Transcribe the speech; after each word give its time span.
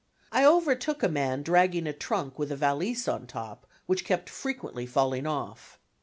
I 0.31 0.43
overtook 0.43 1.03
a 1.03 1.07
man 1.07 1.43
dragging 1.43 1.85
a 1.85 1.93
trunk 1.93 2.39
with 2.39 2.51
a 2.51 2.55
valise 2.55 3.07
on 3.07 3.21
the 3.21 3.27
top 3.27 3.67
which 3.85 4.03
kept 4.03 4.29
frequently 4.31 4.87
falling 4.87 5.27
off. 5.27 5.77